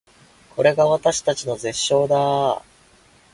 [0.55, 2.61] これが私たちの絶唱だー